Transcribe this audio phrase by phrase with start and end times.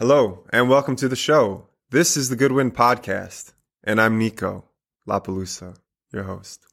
[0.00, 1.66] Hello, and welcome to the show.
[1.90, 3.52] This is the Goodwind Podcast,
[3.84, 4.64] and I'm Niko
[5.06, 5.76] LaPelusa,
[6.10, 6.66] your host.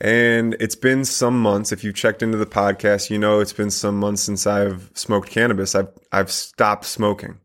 [0.00, 1.70] And it's been some months.
[1.70, 5.30] If you've checked into the podcast, you know it's been some months since I've smoked
[5.30, 5.76] cannabis.
[5.76, 7.38] I've I've stopped smoking.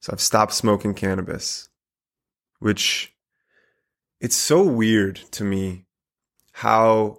[0.00, 1.68] So I've stopped smoking cannabis.
[2.58, 3.14] Which
[4.20, 5.84] it's so weird to me
[6.50, 7.18] how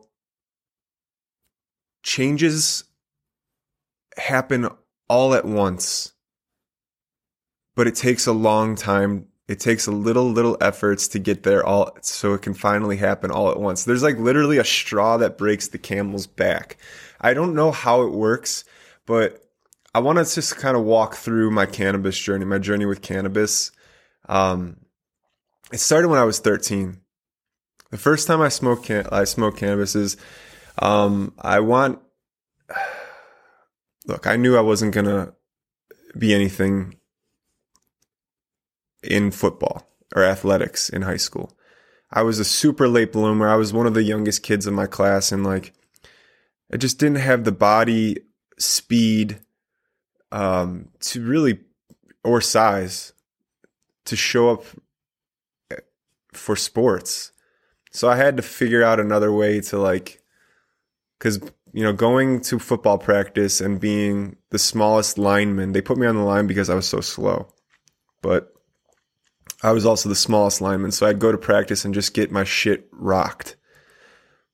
[2.04, 2.84] changes
[4.18, 4.68] happen
[5.08, 6.14] all at once.
[7.76, 9.28] But it takes a long time.
[9.48, 13.32] It takes a little, little efforts to get there all so it can finally happen
[13.32, 13.84] all at once.
[13.84, 16.78] There's like literally a straw that breaks the camel's back.
[17.22, 18.66] I don't know how it works,
[19.06, 19.44] but
[19.94, 23.72] I want to just kind of walk through my cannabis journey, my journey with cannabis.
[24.28, 24.78] Um,
[25.72, 27.00] it started when I was 13.
[27.92, 30.18] The first time I smoked can- I smoked cannabis is
[30.80, 32.00] um, I want
[34.06, 35.34] look, I knew I wasn't going to
[36.18, 36.96] be anything
[39.04, 41.56] in football or athletics in high school.
[42.12, 43.48] I was a super late bloomer.
[43.48, 45.74] I was one of the youngest kids in my class and like
[46.72, 48.18] I just didn't have the body
[48.58, 49.40] speed
[50.32, 51.60] um to really
[52.24, 53.14] or size
[54.06, 54.64] to show up
[56.34, 57.32] for sports.
[57.92, 60.22] So I had to figure out another way to like
[61.20, 61.40] cuz
[61.76, 66.16] you know, going to football practice and being the smallest lineman, they put me on
[66.16, 67.50] the line because I was so slow.
[68.22, 68.54] But
[69.62, 72.46] I was also the smallest lineman, so I'd go to practice and just get my
[72.46, 73.58] shit rocked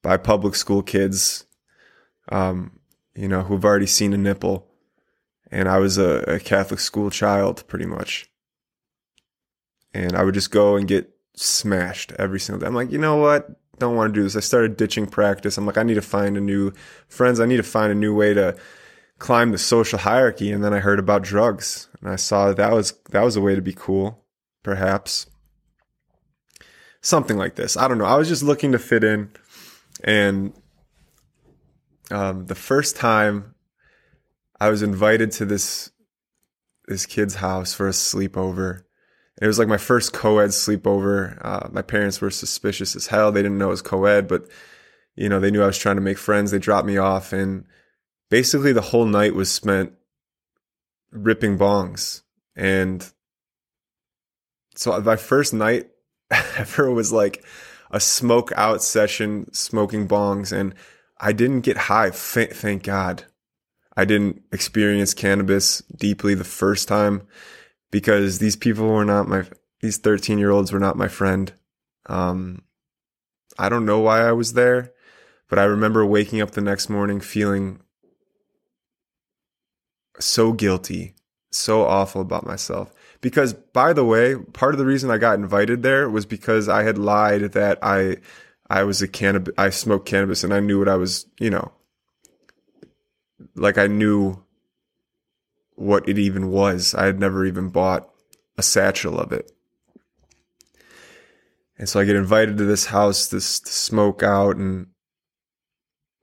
[0.02, 1.46] by public school kids,
[2.30, 2.80] um,
[3.14, 4.68] you know, who've already seen a nipple.
[5.52, 8.32] And I was a, a Catholic school child, pretty much.
[9.94, 12.66] And I would just go and get smashed every single day.
[12.66, 13.48] I'm like, you know what?
[13.86, 14.36] Don't want to do this.
[14.36, 15.58] I started ditching practice.
[15.58, 16.72] I'm like, I need to find a new
[17.08, 17.40] friends.
[17.40, 18.56] I need to find a new way to
[19.20, 20.52] climb the social hierarchy.
[20.52, 23.42] And then I heard about drugs and I saw that, that was, that was a
[23.42, 24.24] way to be cool,
[24.64, 25.28] perhaps.
[27.02, 27.76] Something like this.
[27.78, 28.06] I don't know.
[28.06, 29.32] I was just looking to fit in.
[30.04, 30.54] And
[32.12, 33.56] um, the first time
[34.60, 35.92] I was invited to this
[36.88, 38.84] this kid's house for a sleepover,
[39.42, 41.38] it was like my first co-ed sleepover.
[41.44, 43.32] Uh, my parents were suspicious as hell.
[43.32, 44.48] They didn't know it was co-ed, but
[45.16, 46.52] you know, they knew I was trying to make friends.
[46.52, 47.66] They dropped me off and
[48.30, 49.94] basically the whole night was spent
[51.12, 52.22] ripping bongs.
[52.56, 53.12] And
[54.76, 55.90] so my first night
[56.30, 57.44] ever was like
[57.90, 60.56] a smoke out session, smoking bongs.
[60.56, 60.76] And
[61.20, 62.12] I didn't get high.
[62.12, 63.26] Thank God.
[63.98, 67.24] I didn't experience cannabis deeply the first time
[67.92, 69.44] because these people were not my
[69.82, 71.54] these 13 year olds were not my friend.
[72.08, 72.64] Um,
[73.60, 74.92] I don't know why I was there,
[75.50, 77.82] but I remember waking up the next morning feeling
[80.20, 81.16] so guilty,
[81.52, 82.94] so awful about myself.
[83.20, 86.84] Because by the way, part of the reason I got invited there was because I
[86.84, 88.18] had lied that I
[88.70, 91.72] I was a cannabis I smoked cannabis and I knew what I was, you know,
[93.56, 94.44] like I knew
[95.82, 96.94] what it even was.
[96.94, 98.08] I had never even bought
[98.58, 99.52] a satchel of it.
[101.78, 104.88] And so I get invited to this house, this to smoke out, and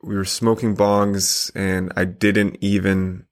[0.00, 3.26] we were smoking bongs, and I didn't even,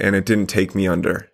[0.00, 1.28] and it didn't take me under.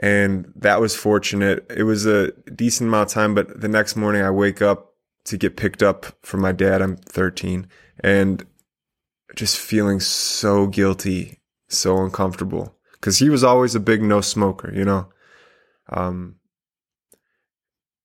[0.00, 1.64] And that was fortunate.
[1.74, 4.92] It was a decent amount of time, but the next morning I wake up
[5.24, 6.82] to get picked up from my dad.
[6.82, 7.66] I'm 13,
[8.00, 8.44] and
[9.34, 12.74] just feeling so guilty, so uncomfortable.
[13.00, 15.08] Cause he was always a big no smoker, you know?
[15.90, 16.36] Um,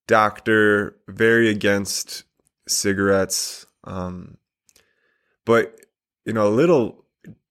[0.08, 2.24] doctor, very against
[2.68, 3.66] cigarettes.
[3.84, 4.38] Um,
[5.46, 5.80] but,
[6.26, 7.06] you know, a little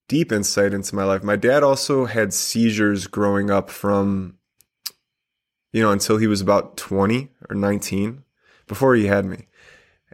[0.09, 1.23] deep insight into my life.
[1.23, 4.39] My dad also had seizures growing up from,
[5.73, 8.25] you know, until he was about 20 or 19
[8.67, 9.47] before he had me.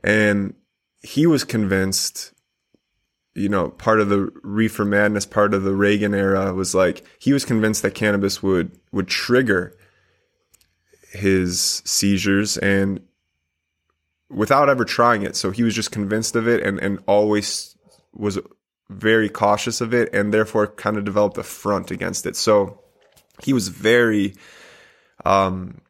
[0.03, 0.55] And
[1.03, 2.34] he was convinced
[3.35, 7.33] you know, part of the reefer madness, part of the Reagan era was like he
[7.33, 9.77] was convinced that cannabis would would trigger
[11.11, 13.01] his seizures and
[14.31, 15.37] without ever trying it.
[15.37, 17.77] So he was just convinced of it and, and always
[18.13, 18.39] was
[18.89, 22.37] very cautious of it and therefore kind of developed a front against it.
[22.37, 22.81] So
[23.43, 24.35] he was very
[25.25, 25.81] um,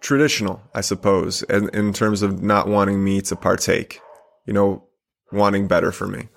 [0.00, 4.00] traditional, I suppose, in, in terms of not wanting me to partake,
[4.46, 4.84] you know,
[5.30, 6.28] wanting better for me.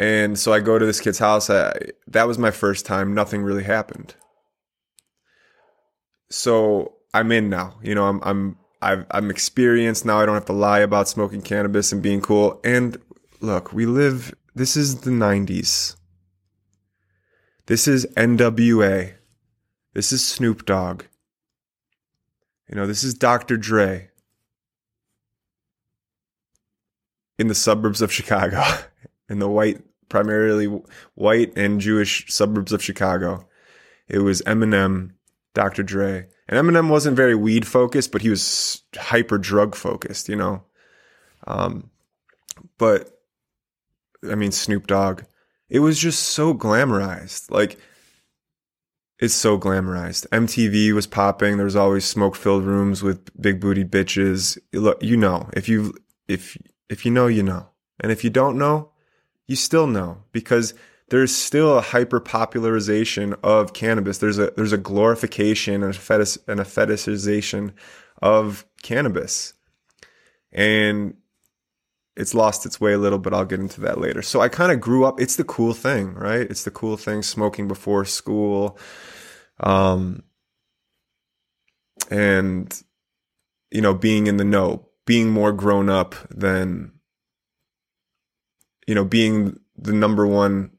[0.00, 1.50] And so I go to this kid's house.
[1.50, 1.74] I,
[2.06, 3.12] that was my first time.
[3.12, 4.14] Nothing really happened.
[6.30, 7.78] So I'm in now.
[7.82, 10.18] You know, I'm I'm I've, I'm experienced now.
[10.18, 12.62] I don't have to lie about smoking cannabis and being cool.
[12.64, 12.96] And
[13.40, 15.96] look, we live, this is the 90s.
[17.66, 19.12] This is NWA.
[19.92, 21.04] This is Snoop Dogg.
[22.70, 23.58] You know, this is Dr.
[23.58, 24.08] Dre
[27.38, 28.62] in the suburbs of Chicago,
[29.28, 30.66] in the white, primarily
[31.14, 33.48] white and Jewish suburbs of Chicago.
[34.08, 35.12] It was Eminem,
[35.54, 35.82] Dr.
[35.82, 36.26] Dre.
[36.48, 40.64] And Eminem wasn't very weed focused, but he was hyper drug focused, you know.
[41.46, 41.90] Um,
[42.76, 43.20] but
[44.30, 45.22] I mean, Snoop Dogg.
[45.68, 47.50] It was just so glamorized.
[47.50, 47.78] Like,
[49.20, 50.26] it's so glamorized.
[50.28, 51.56] MTV was popping.
[51.56, 54.58] There was always smoke filled rooms with big booty bitches.
[54.72, 55.94] Look, you know, if you
[56.26, 56.56] if
[56.88, 57.68] if you know, you know,
[58.00, 58.89] and if you don't know,
[59.50, 60.74] you still know because
[61.08, 64.18] there's still a hyper popularization of cannabis.
[64.18, 67.72] There's a there's a glorification and a fetish and a fetishization
[68.22, 69.54] of cannabis,
[70.52, 71.16] and
[72.14, 74.22] it's lost its way a little, but I'll get into that later.
[74.22, 75.20] So I kind of grew up.
[75.20, 76.42] It's the cool thing, right?
[76.42, 77.24] It's the cool thing.
[77.24, 78.78] Smoking before school,
[79.58, 80.22] um,
[82.08, 82.80] and
[83.72, 86.92] you know, being in the know, being more grown up than
[88.90, 90.72] you know, being the number one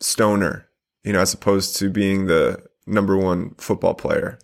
[0.00, 0.68] stoner,
[1.02, 4.38] you know, as opposed to being the number one football player.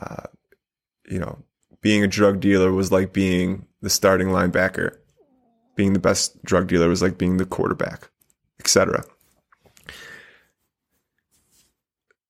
[0.00, 0.28] Uh,
[1.08, 1.38] you know,
[1.80, 4.96] being a drug dealer was like being the starting linebacker
[5.76, 8.10] being the best drug dealer was like being the quarterback,
[8.60, 9.04] etc.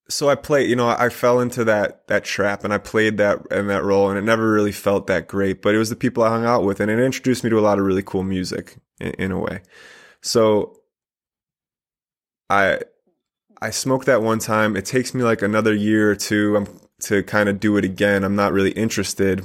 [0.09, 3.39] So I played, you know, I fell into that that trap and I played that
[3.51, 6.23] in that role and it never really felt that great, but it was the people
[6.23, 8.77] I hung out with and it introduced me to a lot of really cool music
[9.01, 9.63] in, in a way.
[10.21, 10.79] So
[12.51, 12.81] I
[13.63, 14.77] I smoked that one time.
[14.77, 18.25] It takes me like another year or two um, to kind of do it again.
[18.25, 19.43] I'm not really interested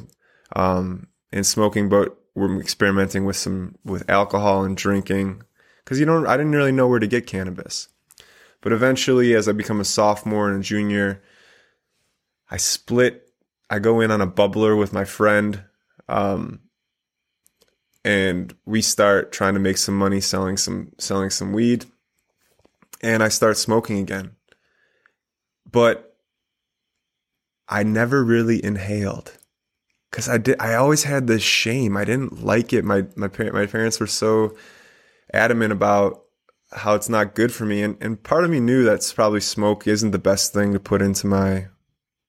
[0.55, 5.43] um, in smoking, but we're experimenting with some with alcohol and drinking
[5.83, 7.87] because you don't I didn't really know where to get cannabis.
[8.61, 11.21] But eventually, as I become a sophomore and a junior,
[12.49, 13.31] I split.
[13.69, 15.63] I go in on a bubbler with my friend,
[16.07, 16.61] um,
[18.03, 21.85] and we start trying to make some money selling some selling some weed.
[23.01, 24.31] And I start smoking again,
[25.69, 26.17] but
[27.69, 29.37] I never really inhaled
[30.11, 30.59] because I did.
[30.59, 31.95] I always had this shame.
[31.95, 32.83] I didn't like it.
[32.83, 34.55] My my parent my parents were so
[35.33, 36.23] adamant about
[36.71, 39.87] how it's not good for me, and and part of me knew that's probably smoke
[39.87, 41.67] isn't the best thing to put into my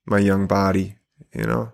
[0.07, 0.97] my young body.
[1.35, 1.73] You know,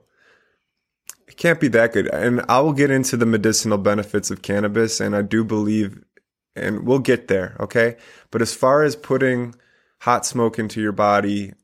[1.27, 2.09] it can't be that good.
[2.09, 6.03] And I will get into the medicinal benefits of cannabis, and I do believe,
[6.55, 7.57] and we'll get there.
[7.61, 7.97] Okay,
[8.31, 9.55] but as far as putting
[10.01, 11.55] hot smoke into your body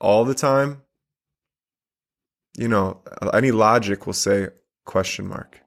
[0.00, 0.82] all the time
[2.58, 3.00] you know,
[3.32, 4.48] any logic will say
[4.84, 5.60] question mark.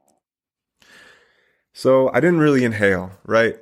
[1.73, 3.55] So I didn't really inhale, right?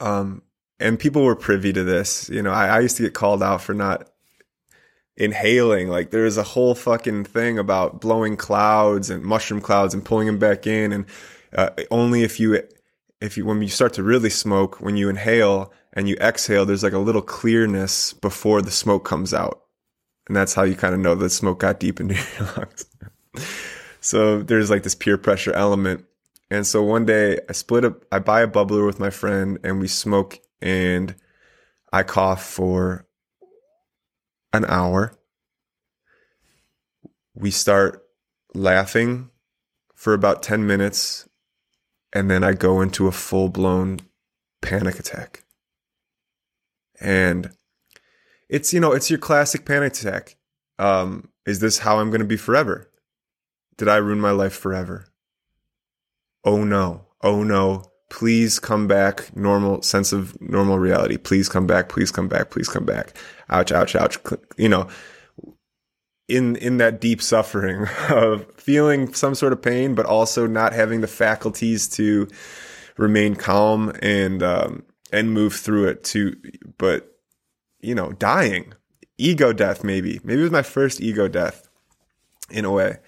[0.00, 0.42] Um,
[0.80, 2.28] and people were privy to this.
[2.28, 4.10] You know, I, I used to get called out for not
[5.16, 5.88] inhaling.
[5.88, 10.38] Like there's a whole fucking thing about blowing clouds and mushroom clouds and pulling them
[10.38, 10.92] back in.
[10.92, 11.06] And
[11.54, 12.60] uh, only if you,
[13.20, 16.82] if you, when you start to really smoke, when you inhale and you exhale, there's
[16.82, 19.62] like a little clearness before the smoke comes out.
[20.26, 22.86] And that's how you kind of know that smoke got deep into your lungs.
[24.00, 26.04] so there's like this peer pressure element.
[26.54, 29.80] And so one day I split up, I buy a bubbler with my friend and
[29.80, 31.16] we smoke and
[31.92, 33.08] I cough for
[34.52, 35.18] an hour.
[37.34, 38.04] We start
[38.54, 39.30] laughing
[39.96, 41.28] for about 10 minutes
[42.12, 43.98] and then I go into a full blown
[44.62, 45.42] panic attack.
[47.00, 47.50] And
[48.48, 50.36] it's you know it's your classic panic attack.
[50.78, 52.92] Um, is this how I'm going to be forever?
[53.76, 55.08] Did I ruin my life forever?
[56.44, 57.06] Oh no!
[57.22, 57.84] Oh no!
[58.10, 59.34] Please come back.
[59.36, 61.16] Normal sense of normal reality.
[61.16, 61.88] Please come back.
[61.88, 62.50] Please come back.
[62.50, 63.16] Please come back.
[63.48, 63.72] Ouch!
[63.72, 63.96] Ouch!
[63.96, 64.18] Ouch!
[64.56, 64.88] You know,
[66.28, 71.00] in in that deep suffering of feeling some sort of pain, but also not having
[71.00, 72.28] the faculties to
[72.96, 76.04] remain calm and um, and move through it.
[76.04, 76.36] To
[76.78, 77.18] but
[77.80, 78.74] you know, dying,
[79.18, 80.20] ego death, maybe.
[80.24, 81.68] Maybe it was my first ego death
[82.50, 82.98] in a way.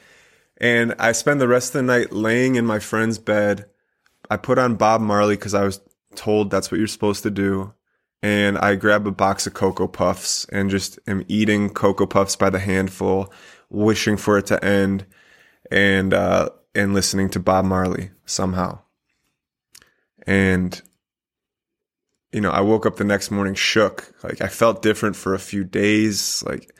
[0.58, 3.66] And I spend the rest of the night laying in my friend's bed.
[4.30, 5.80] I put on Bob Marley because I was
[6.14, 7.74] told that's what you're supposed to do.
[8.22, 12.50] And I grab a box of Cocoa Puffs and just am eating Cocoa Puffs by
[12.50, 13.32] the handful,
[13.68, 15.06] wishing for it to end
[15.70, 18.80] and, uh, and listening to Bob Marley somehow.
[20.26, 20.80] And
[22.36, 24.12] you know, I woke up the next morning shook.
[24.22, 26.44] Like I felt different for a few days.
[26.46, 26.75] Like,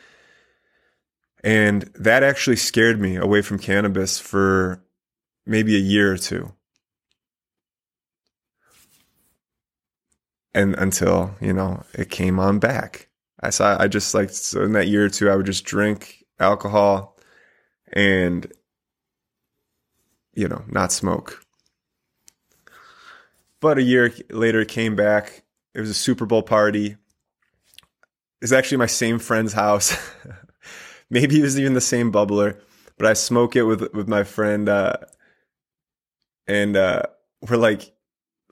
[1.47, 4.83] and that actually scared me away from cannabis for
[5.47, 6.53] maybe a year or two.
[10.57, 13.09] and until you know it came on back.
[13.41, 16.25] I saw I just like so in that year or two I would just drink
[16.41, 17.17] alcohol
[17.93, 18.51] and
[20.35, 21.45] you know not smoke.
[23.61, 25.43] But a year later it came back.
[25.75, 26.97] It was a Super Bowl party.
[28.41, 29.97] It's actually my same friend's house.
[31.11, 32.61] Maybe it was even the same bubbler,
[32.99, 34.97] but I smoke it with with my friend uh,
[36.47, 37.03] and uh,
[37.49, 37.93] we're like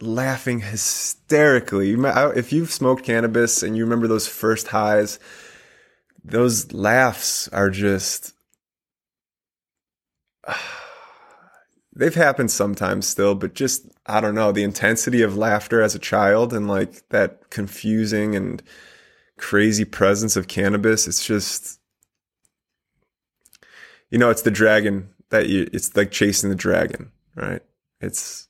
[0.01, 1.95] laughing hysterically.
[1.97, 5.19] If you've smoked cannabis and you remember those first highs,
[6.25, 8.33] those laughs are just.
[11.97, 16.01] They've happened sometimes still, but just, I don't know, the intensity of laughter as a
[16.01, 18.61] child and like that confusing and
[19.39, 21.79] crazy presence of cannabis, it's just,
[24.11, 27.63] you know, it's the dragon that you, it's like chasing the dragon, right?
[28.01, 28.49] It's,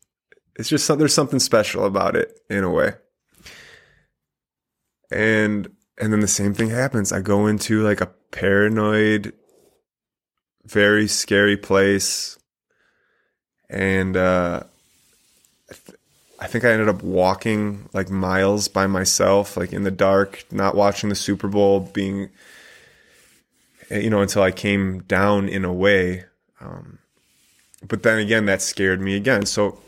[0.56, 2.94] it's just there's something special about it in a way.
[5.10, 5.68] And
[5.98, 7.12] and then the same thing happens.
[7.12, 9.32] I go into like a paranoid,
[10.64, 12.38] very scary place,
[13.70, 14.64] and uh,
[16.40, 20.74] I think I ended up walking like miles by myself, like in the dark, not
[20.74, 22.30] watching the Super Bowl, being
[24.02, 26.24] you know until I came down in a way.
[26.60, 26.98] Um,
[27.86, 29.46] but then again, that scared me again.
[29.46, 29.78] So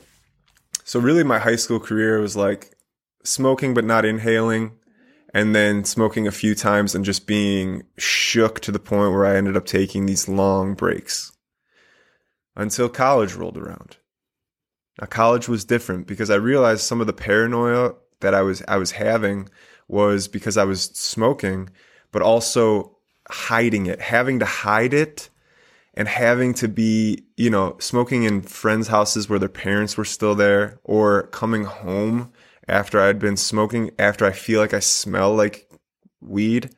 [0.84, 2.76] so really my high school career was like
[3.24, 4.72] smoking but not inhaling
[5.34, 9.36] and then smoking a few times and just being shook to the point where I
[9.36, 11.32] ended up taking these long breaks
[12.54, 13.96] until college rolled around.
[15.00, 18.76] Now college was different because I realized some of the paranoia that I was I
[18.76, 19.48] was having
[19.88, 21.70] was because I was smoking
[22.12, 22.95] but also
[23.30, 25.30] hiding it, having to hide it
[25.94, 30.34] and having to be, you know, smoking in friends' houses where their parents were still
[30.34, 32.32] there or coming home
[32.68, 35.70] after I'd been smoking, after I feel like I smell like
[36.20, 36.70] weed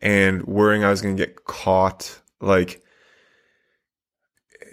[0.00, 2.20] and worrying I was going to get caught.
[2.40, 2.82] Like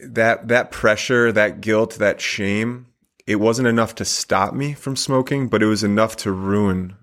[0.03, 2.87] that, that pressure, that guilt, that shame,
[3.25, 6.95] it wasn't enough to stop me from smoking, but it was enough to ruin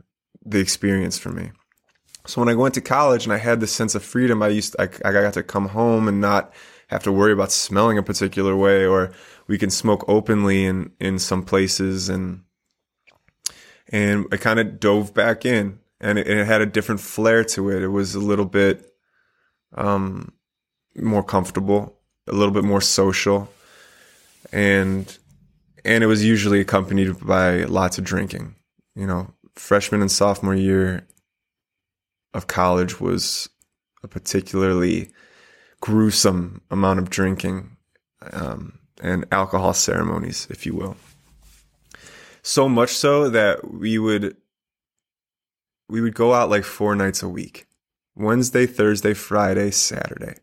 [0.44, 1.50] the experience for me.
[2.26, 4.74] So when I went to college and I had this sense of freedom, I used
[4.78, 6.52] I, I got to come home and not
[6.88, 9.12] have to worry about smelling a particular way, or
[9.46, 12.42] we can smoke openly in in some places, and
[13.88, 17.70] and I kind of dove back in, and it, it, had a different flair to
[17.70, 17.82] it.
[17.82, 18.90] It was a little bit
[19.74, 20.32] um,
[20.96, 23.50] more comfortable, a little bit more social,
[24.50, 25.18] and
[25.84, 28.54] and it was usually accompanied by lots of drinking.
[28.94, 31.06] You know, freshman and sophomore year
[32.34, 33.48] of college was
[34.02, 35.10] a particularly
[35.80, 37.76] gruesome amount of drinking
[38.32, 40.96] um, and alcohol ceremonies, if you will.
[42.42, 44.36] So much so that we would
[45.88, 47.66] we would go out like four nights a week.
[48.16, 50.34] Wednesday, Thursday, Friday, Saturday,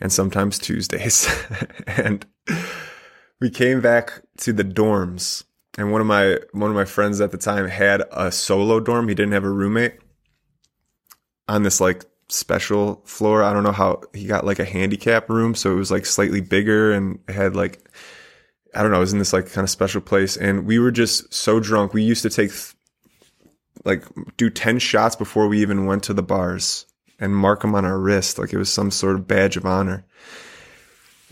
[0.00, 1.28] and sometimes Tuesdays.
[1.86, 2.26] and
[3.40, 5.44] we came back to the dorms
[5.78, 9.08] and one of my one of my friends at the time had a solo dorm.
[9.08, 9.94] He didn't have a roommate
[11.50, 13.42] on this like special floor.
[13.42, 16.40] I don't know how he got like a handicap room, so it was like slightly
[16.40, 17.90] bigger and had like
[18.72, 20.92] I don't know, it was in this like kind of special place and we were
[20.92, 21.92] just so drunk.
[21.92, 22.52] We used to take
[23.84, 24.04] like
[24.36, 26.86] do 10 shots before we even went to the bars
[27.18, 30.06] and mark them on our wrist like it was some sort of badge of honor.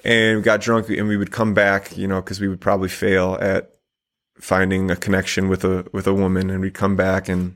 [0.05, 2.89] And we got drunk and we would come back, you know, cuz we would probably
[2.89, 3.73] fail at
[4.41, 7.55] finding a connection with a with a woman and we'd come back and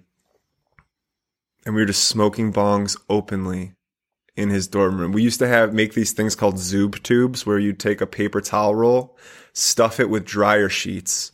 [1.64, 3.72] and we were just smoking bongs openly
[4.36, 5.12] in his dorm room.
[5.12, 8.40] We used to have make these things called Zoob tubes where you'd take a paper
[8.40, 9.16] towel roll,
[9.52, 11.32] stuff it with dryer sheets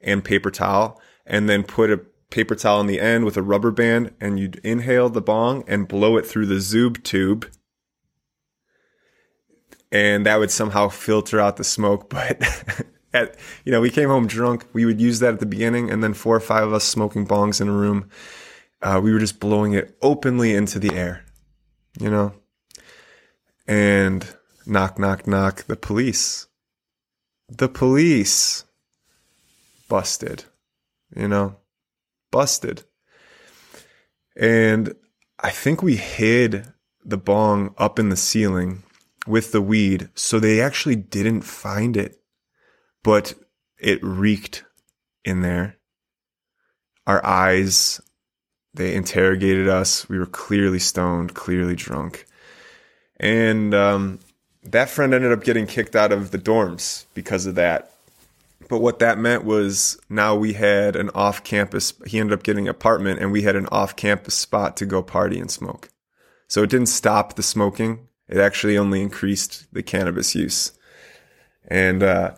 [0.00, 2.00] and paper towel, and then put a
[2.30, 5.88] paper towel on the end with a rubber band and you'd inhale the bong and
[5.88, 7.48] blow it through the Zoob tube.
[9.90, 12.42] And that would somehow filter out the smoke, but
[13.14, 14.66] at, you know, we came home drunk.
[14.72, 17.26] We would use that at the beginning and then four or five of us smoking
[17.26, 18.10] bongs in a room
[18.84, 21.24] uh, we were just blowing it openly into the air,
[21.98, 22.34] you know?
[23.66, 24.26] And
[24.66, 26.46] knock, knock, knock, the police.
[27.48, 28.64] The police
[29.88, 30.44] busted,
[31.16, 31.56] you know?
[32.30, 32.84] Busted.
[34.36, 34.94] And
[35.40, 36.66] I think we hid
[37.02, 38.82] the bong up in the ceiling
[39.26, 42.20] with the weed, so they actually didn't find it,
[43.02, 43.32] but
[43.78, 44.64] it reeked
[45.24, 45.78] in there.
[47.06, 48.02] Our eyes
[48.74, 50.08] they interrogated us.
[50.08, 52.26] We were clearly stoned, clearly drunk.
[53.18, 54.18] And um,
[54.64, 57.92] that friend ended up getting kicked out of the dorms because of that.
[58.68, 62.66] But what that meant was now we had an off campus, he ended up getting
[62.66, 65.90] an apartment and we had an off campus spot to go party and smoke.
[66.48, 68.08] So it didn't stop the smoking.
[68.28, 70.72] It actually only increased the cannabis use.
[71.68, 72.34] And, uh,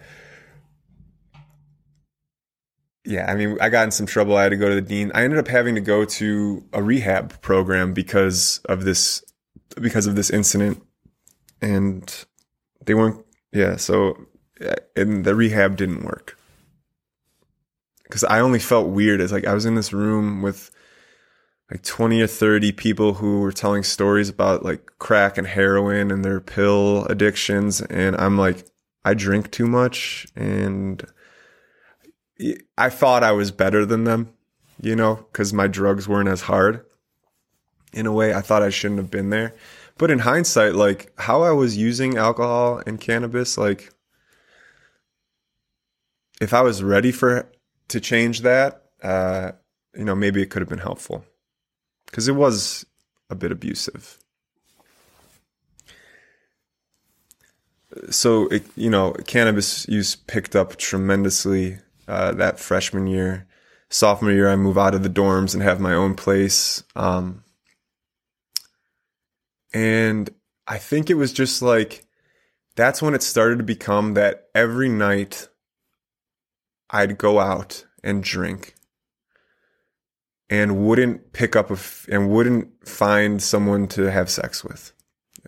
[3.06, 4.36] yeah, I mean, I got in some trouble.
[4.36, 5.12] I had to go to the dean.
[5.14, 9.22] I ended up having to go to a rehab program because of this,
[9.80, 10.82] because of this incident.
[11.62, 12.24] And
[12.84, 13.76] they weren't, yeah.
[13.76, 14.26] So,
[14.94, 16.36] and the rehab didn't work
[18.06, 20.70] because I only felt weird as like I was in this room with
[21.70, 26.24] like 20 or 30 people who were telling stories about like crack and heroin and
[26.24, 27.80] their pill addictions.
[27.82, 28.64] And I'm like,
[29.04, 31.04] I drink too much and
[32.76, 34.32] I thought I was better than them,
[34.80, 36.84] you know, because my drugs weren't as hard.
[37.92, 39.54] In a way, I thought I shouldn't have been there.
[39.98, 43.90] But in hindsight, like how I was using alcohol and cannabis, like
[46.40, 47.50] if I was ready for
[47.88, 49.52] to change that, uh,
[49.94, 51.24] you know, maybe it could have been helpful
[52.06, 52.84] because it was
[53.30, 54.18] a bit abusive.
[58.10, 61.78] So, it, you know, cannabis use picked up tremendously
[62.08, 63.46] uh, that freshman year.
[63.88, 66.82] Sophomore year, I move out of the dorms and have my own place.
[66.96, 67.44] Um,
[69.72, 70.30] and
[70.66, 72.04] I think it was just like,
[72.74, 75.48] that's when it started to become that every night
[76.90, 78.74] I'd go out and drink
[80.48, 84.92] and wouldn't pick up a f- and wouldn't find someone to have sex with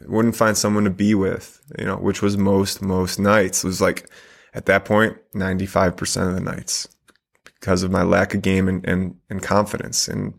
[0.07, 3.81] wouldn't find someone to be with you know which was most most nights it was
[3.81, 4.09] like
[4.55, 6.89] at that point 95% of the nights
[7.45, 10.09] because of my lack of game and and, and confidence.
[10.09, 10.35] And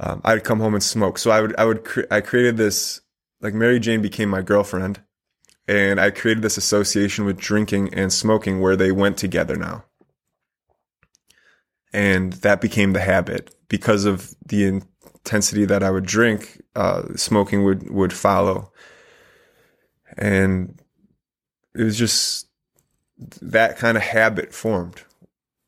[0.00, 1.18] um, I'd come home and smoke.
[1.18, 3.00] So I would I would cre- I created this
[3.40, 5.00] like Mary Jane became my girlfriend
[5.66, 9.84] and I created this association with drinking and smoking where they went together now.
[11.92, 16.60] And that became the habit because of the intensity that I would drink.
[16.74, 18.72] Uh, smoking would would follow,
[20.18, 20.82] and
[21.72, 22.48] it was just
[23.40, 25.02] that kind of habit formed,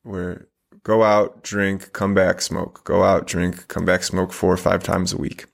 [0.02, 0.48] where
[0.82, 4.82] go out, drink, come back, smoke, go out, drink, come back, smoke four or five
[4.82, 5.46] times a week,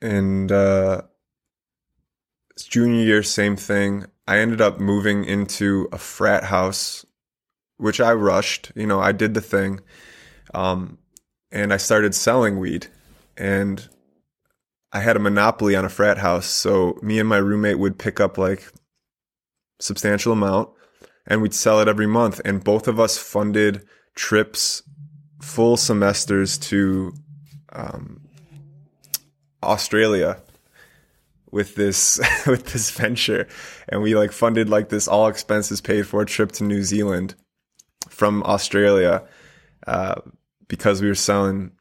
[0.00, 1.02] and uh,
[2.68, 4.06] junior year, same thing.
[4.26, 7.06] I ended up moving into a frat house
[7.78, 8.72] which I rushed.
[8.74, 9.80] You know, I did the thing.
[10.54, 10.98] Um,
[11.50, 12.88] and I started selling weed.
[13.36, 13.88] And
[14.92, 16.46] I had a monopoly on a frat house.
[16.46, 18.70] So me and my roommate would pick up like
[19.78, 20.70] substantial amount
[21.26, 22.40] and we'd sell it every month.
[22.44, 24.82] And both of us funded trips,
[25.40, 27.12] full semesters to
[27.72, 28.20] um,
[29.62, 30.40] Australia
[31.50, 33.46] with this with this venture
[33.88, 37.34] and we like funded like this all expenses paid for trip to New Zealand
[38.08, 39.22] from Australia
[39.86, 40.20] uh,
[40.68, 41.72] because we were selling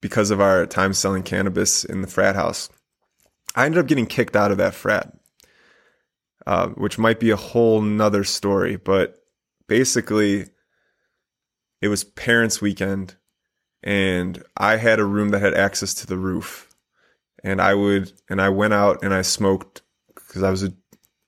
[0.00, 2.68] because of our time selling cannabis in the frat house.
[3.54, 5.12] I ended up getting kicked out of that frat,
[6.46, 9.18] uh, which might be a whole nother story, but
[9.68, 10.46] basically
[11.80, 13.16] it was parents weekend
[13.82, 16.74] and I had a room that had access to the roof
[17.44, 19.82] and I would, and I went out and I smoked
[20.14, 20.72] because I was a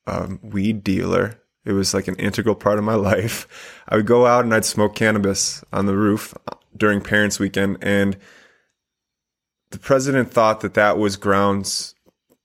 [0.07, 3.47] um, weed dealer it was like an integral part of my life.
[3.87, 6.35] I would go out and I'd smoke cannabis on the roof
[6.75, 7.79] during parents weekend.
[7.83, 8.17] And
[9.71, 11.95] the president thought that that was grounds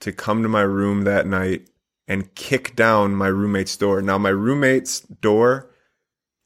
[0.02, 1.70] to come to my room that night
[2.08, 4.02] and kick down my roommate's door.
[4.02, 5.72] Now, my roommate's door,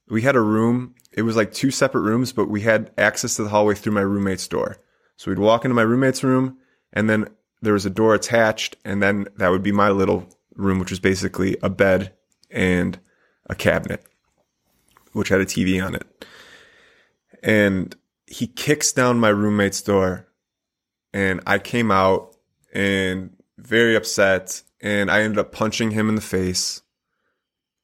[0.07, 0.95] we had a room.
[1.11, 4.01] It was like two separate rooms, but we had access to the hallway through my
[4.01, 4.77] roommate's door.
[5.17, 6.57] So we'd walk into my roommate's room
[6.93, 7.27] and then
[7.61, 10.99] there was a door attached and then that would be my little room, which was
[10.99, 12.13] basically a bed
[12.51, 12.99] and
[13.49, 14.03] a cabinet,
[15.13, 16.25] which had a TV on it.
[17.41, 20.27] And he kicks down my roommate's door,
[21.13, 22.35] and I came out
[22.73, 26.81] and very upset, and I ended up punching him in the face.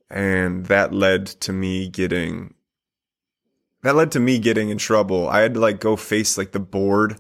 [0.09, 2.53] And that led to me getting
[3.81, 5.27] that led to me getting in trouble.
[5.27, 7.19] I had to like go face like the board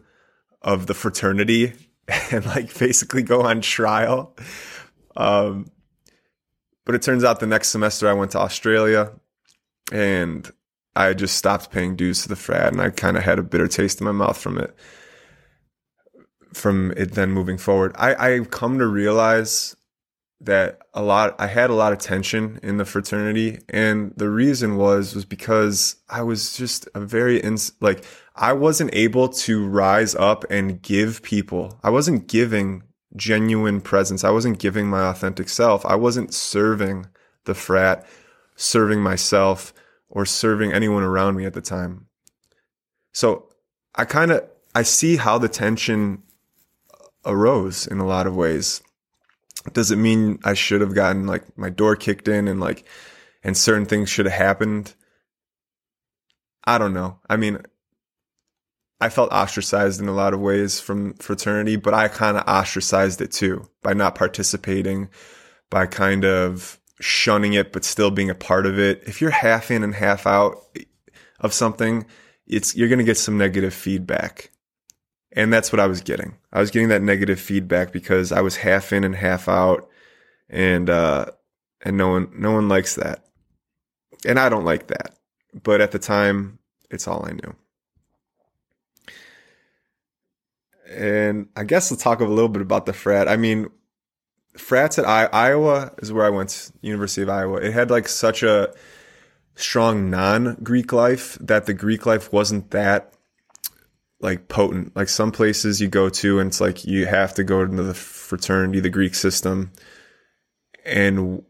[0.61, 1.73] of the fraternity
[2.31, 4.37] and like basically go on trial.
[5.17, 5.69] Um,
[6.85, 9.11] but it turns out the next semester I went to Australia
[9.91, 10.49] and
[10.95, 13.67] I just stopped paying dues to the frat and I kind of had a bitter
[13.67, 14.73] taste in my mouth from it.
[16.53, 19.75] From it then moving forward, I, I come to realize
[20.41, 23.59] that a lot, I had a lot of tension in the fraternity.
[23.69, 28.03] And the reason was, was because I was just a very, ins- like,
[28.35, 32.83] I wasn't able to rise up and give people, I wasn't giving
[33.15, 34.23] genuine presence.
[34.23, 35.85] I wasn't giving my authentic self.
[35.85, 37.07] I wasn't serving
[37.45, 38.05] the frat,
[38.55, 39.73] serving myself,
[40.09, 42.07] or serving anyone around me at the time.
[43.13, 43.49] So
[43.95, 46.23] I kind of I see how the tension
[47.25, 48.81] arose in a lot of ways.
[49.71, 52.85] Does it mean I should have gotten like my door kicked in and like
[53.43, 54.93] and certain things should have happened?
[56.65, 57.19] I don't know.
[57.29, 57.59] I mean,
[59.01, 63.19] I felt ostracized in a lot of ways from fraternity, but I kind of ostracized
[63.19, 65.09] it too by not participating,
[65.69, 69.03] by kind of shunning it, but still being a part of it.
[69.05, 70.57] If you're half in and half out
[71.41, 72.05] of something,
[72.47, 74.51] it's, you're going to get some negative feedback.
[75.35, 76.37] And that's what I was getting.
[76.51, 79.89] I was getting that negative feedback because I was half in and half out
[80.49, 81.25] and, uh,
[81.81, 83.25] and no one, no one likes that.
[84.25, 85.17] And I don't like that.
[85.63, 87.55] But at the time, it's all I knew.
[90.89, 93.27] And I guess we'll talk a little bit about the frat.
[93.27, 93.69] I mean,
[94.55, 97.57] frats at I- Iowa is where I went, University of Iowa.
[97.57, 98.73] It had like such a
[99.55, 103.13] strong non Greek life that the Greek life wasn't that
[104.23, 104.95] like potent.
[104.95, 107.93] Like some places you go to and it's like you have to go into the
[107.93, 109.71] fraternity, the Greek system.
[110.85, 111.43] And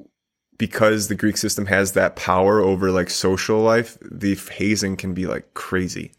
[0.57, 5.27] because the Greek system has that power over like social life, the hazing can be
[5.27, 6.11] like crazy.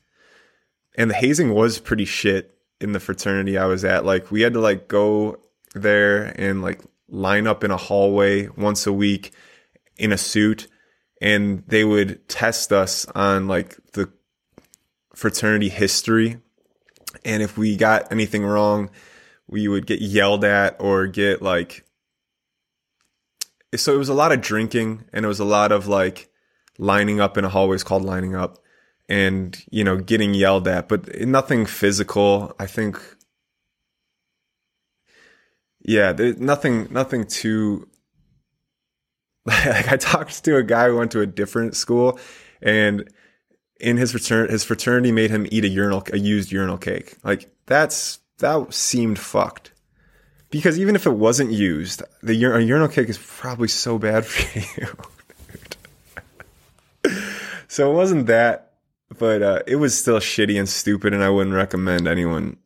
[0.97, 4.05] And the hazing was pretty shit in the fraternity I was at.
[4.05, 5.41] Like we had to like go
[5.75, 9.33] there and like line up in a hallway once a week
[9.97, 10.69] in a suit
[11.21, 14.11] and they would test us on like the
[15.15, 16.39] fraternity history
[17.25, 18.91] and if we got anything wrong,
[19.49, 21.85] we would get yelled at or get like.
[23.77, 26.31] So it was a lot of drinking and it was a lot of like
[26.79, 27.75] lining up in a hallway.
[27.75, 28.59] It's called lining up
[29.09, 32.55] and, you know, getting yelled at, but nothing physical.
[32.59, 33.01] I think.
[35.87, 37.89] Yeah, nothing, nothing too.
[39.45, 42.19] like I talked to a guy who went to a different school
[42.63, 43.09] and
[43.85, 47.17] in his fraternity, his fraternity made him eat a urinal, a used urinal cake.
[47.23, 49.73] Like that's that seemed fucked.
[50.51, 54.81] Because even if it wasn't used, the ur- urinal cake is probably so bad for
[54.81, 54.89] you.
[57.69, 58.75] so it wasn't that,
[59.19, 62.57] but uh, it was still shitty and stupid, and I wouldn't recommend anyone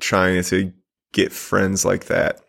[0.00, 0.72] trying to
[1.12, 2.40] get friends like that.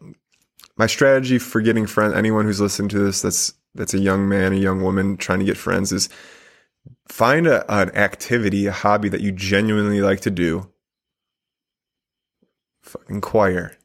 [0.76, 4.54] My strategy for getting friends, anyone who's listening to this, that's that's a young man,
[4.54, 6.10] a young woman trying to get friends, is
[7.08, 10.70] find a, an activity, a hobby that you genuinely like to do.
[12.82, 13.78] Fucking choir,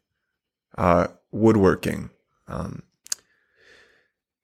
[0.76, 2.11] uh, woodworking,
[2.48, 2.83] um,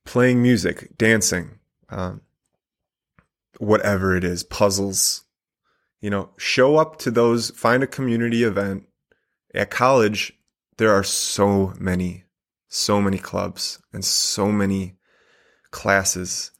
[0.05, 1.59] playing music, dancing,
[1.89, 2.21] um,
[3.59, 5.25] whatever it is, puzzles.
[6.01, 8.85] You know, show up to those, find a community event.
[9.55, 10.33] At college,
[10.77, 12.25] there are so many,
[12.69, 14.97] so many clubs and so many
[15.71, 16.51] classes.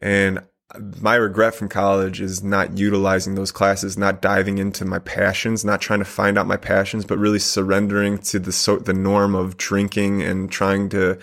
[0.00, 0.42] And
[1.00, 5.80] my regret from college is not utilizing those classes, not diving into my passions, not
[5.80, 9.56] trying to find out my passions, but really surrendering to the so, the norm of
[9.56, 11.18] drinking and trying to,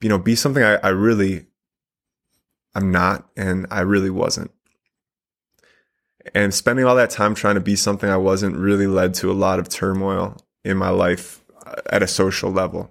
[0.00, 1.46] you know, be something I, I really,
[2.74, 4.52] I'm not, and I really wasn't.
[6.34, 9.34] And spending all that time trying to be something I wasn't really led to a
[9.34, 12.90] lot of turmoil in my life uh, at a social level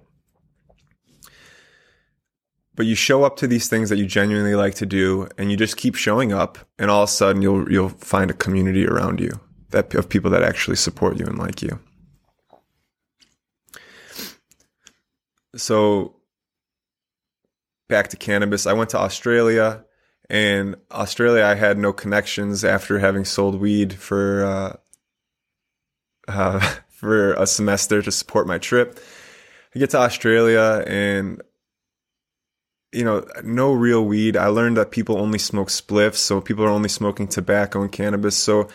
[2.76, 5.56] but you show up to these things that you genuinely like to do and you
[5.56, 9.20] just keep showing up and all of a sudden you'll you'll find a community around
[9.20, 11.78] you that of people that actually support you and like you.
[15.56, 16.16] So
[17.88, 19.84] back to cannabis i went to australia
[20.30, 24.76] and australia i had no connections after having sold weed for uh,
[26.28, 28.98] uh, for a semester to support my trip.
[29.74, 31.42] I get to australia and
[32.94, 34.36] you know, no real weed.
[34.36, 38.36] I learned that people only smoke spliffs, so people are only smoking tobacco and cannabis.
[38.36, 38.68] So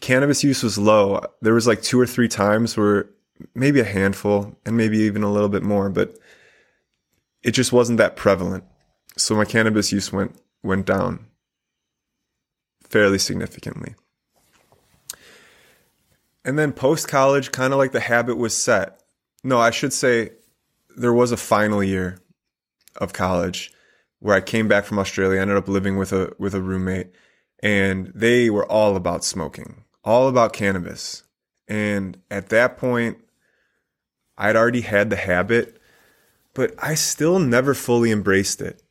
[0.00, 1.20] cannabis use was low.
[1.42, 3.10] There was like two or three times where
[3.54, 6.16] maybe a handful and maybe even a little bit more, but
[7.42, 8.64] it just wasn't that prevalent.
[9.16, 11.26] So my cannabis use went went down
[12.82, 13.96] fairly significantly.
[16.44, 19.00] And then post college, kind of like the habit was set.
[19.42, 20.30] No, I should say
[20.96, 22.18] there was a final year
[22.96, 23.72] of college
[24.20, 25.38] where I came back from Australia.
[25.38, 27.10] I ended up living with a with a roommate
[27.62, 31.24] and they were all about smoking, all about cannabis.
[31.66, 33.18] And at that point,
[34.36, 35.80] I'd already had the habit,
[36.52, 38.82] but I still never fully embraced it.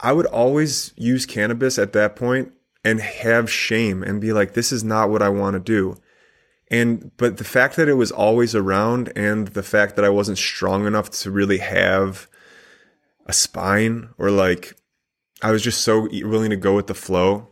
[0.00, 2.52] I would always use cannabis at that point
[2.84, 5.96] and have shame and be like, this is not what I want to do.
[6.70, 10.38] And, but the fact that it was always around and the fact that I wasn't
[10.38, 12.28] strong enough to really have
[13.28, 14.74] a spine or like,
[15.42, 17.48] I was just so willing to go with the flow.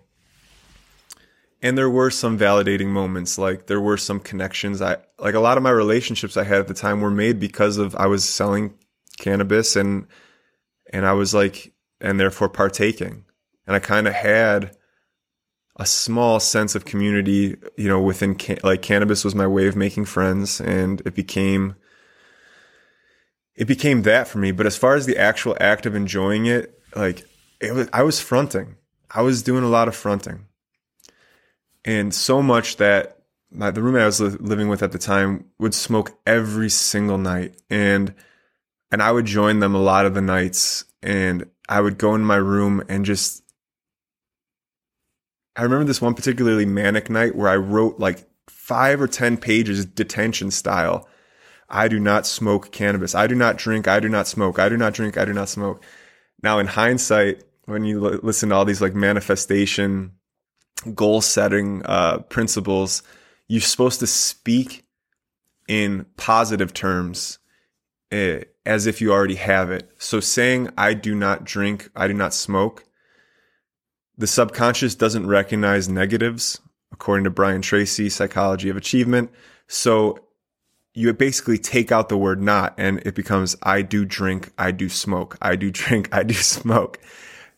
[1.62, 4.82] And there were some validating moments, like there were some connections.
[4.82, 7.78] I like a lot of my relationships I had at the time were made because
[7.78, 8.74] of I was selling
[9.18, 10.06] cannabis and
[10.92, 13.24] and I was like and therefore partaking.
[13.66, 14.76] And I kind of had
[15.78, 20.04] a small sense of community, you know, within like cannabis was my way of making
[20.04, 21.74] friends and it became
[23.56, 26.78] it became that for me, but as far as the actual act of enjoying it,
[26.94, 27.24] like
[27.60, 28.76] it was I was fronting.
[29.10, 30.46] I was doing a lot of fronting.
[31.84, 33.16] And so much that
[33.50, 37.18] my, the roommate I was li- living with at the time would smoke every single
[37.18, 38.14] night and
[38.90, 42.22] and I would join them a lot of the nights and I would go in
[42.22, 43.42] my room and just
[45.56, 49.86] I remember this one particularly manic night where I wrote like five or 10 pages
[49.86, 51.08] detention style.
[51.68, 53.14] I do not smoke cannabis.
[53.14, 53.88] I do not drink.
[53.88, 54.58] I do not smoke.
[54.58, 55.18] I do not drink.
[55.18, 55.82] I do not smoke.
[56.42, 60.12] Now, in hindsight, when you l- listen to all these like manifestation,
[60.94, 63.02] goal setting uh, principles,
[63.48, 64.84] you're supposed to speak
[65.68, 67.38] in positive terms
[68.12, 69.90] uh, as if you already have it.
[69.98, 72.84] So saying, I do not drink, I do not smoke,
[74.16, 76.60] the subconscious doesn't recognize negatives,
[76.92, 79.30] according to Brian Tracy, Psychology of Achievement.
[79.66, 80.18] So
[80.96, 84.88] you basically take out the word not and it becomes I do drink, I do
[84.88, 86.98] smoke, I do drink, I do smoke.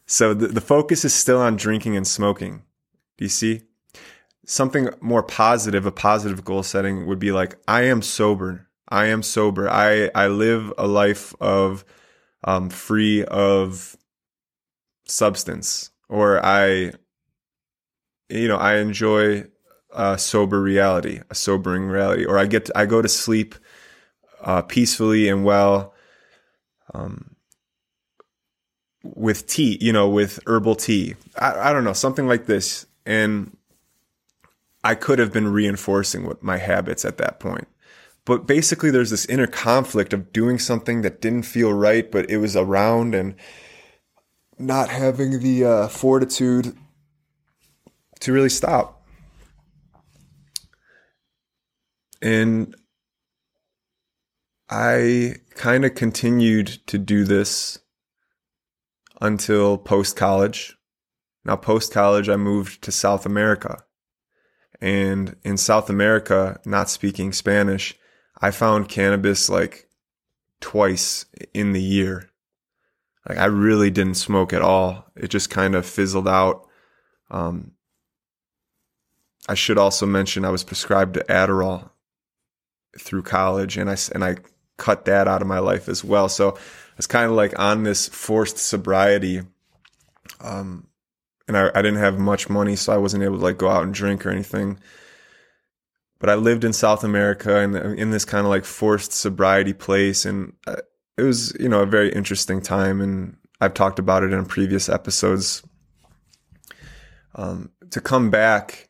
[0.07, 2.65] So the, the focus is still on drinking and smoking.
[3.17, 3.63] Do you see?
[4.45, 8.67] Something more positive, a positive goal setting would be like, I am sober.
[8.89, 9.69] I am sober.
[9.69, 11.85] I, I live a life of
[12.43, 13.97] um, free of
[15.05, 16.93] substance or I,
[18.31, 19.45] you know, I enjoy
[19.95, 23.55] a sober reality, a sobering reality, or I get, to, I go to sleep
[24.43, 25.95] uh, peacefully and well,
[26.95, 27.37] um,
[29.03, 31.15] with tea, you know, with herbal tea.
[31.39, 32.87] I, I don't know, something like this.
[33.07, 33.57] And
[34.85, 37.69] I could have been reinforcing what my habits at that point.
[38.25, 42.37] But basically, there's this inner conflict of doing something that didn't feel right, but it
[42.37, 43.35] was around and
[44.59, 46.77] not having the uh, fortitude
[48.21, 48.98] to really stop.
[52.21, 52.75] And
[54.69, 57.79] I kind of continued to do this
[59.21, 60.77] until post college.
[61.45, 63.85] Now, post college, I moved to South America.
[64.81, 67.95] And in South America, not speaking Spanish,
[68.41, 69.89] I found cannabis like
[70.61, 72.31] twice in the year.
[73.29, 75.07] Like I really didn't smoke at all.
[75.17, 76.67] It just kind of fizzled out.
[77.31, 77.73] Um,
[79.49, 81.91] I should also mention I was prescribed Adderall
[82.99, 84.37] through college, and I and I
[84.77, 86.29] cut that out of my life as well.
[86.29, 86.57] So
[86.97, 89.43] it's kind of like on this forced sobriety.
[90.41, 90.87] Um,
[91.47, 93.83] and I, I didn't have much money, so I wasn't able to like go out
[93.83, 94.79] and drink or anything.
[96.19, 100.25] But I lived in South America and in this kind of like forced sobriety place,
[100.25, 100.77] and uh,
[101.17, 104.89] it was you know a very interesting time, and I've talked about it in previous
[104.89, 105.63] episodes.
[107.35, 108.88] Um, to come back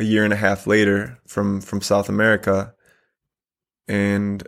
[0.00, 2.74] a year and a half later from from South America,
[3.86, 4.46] and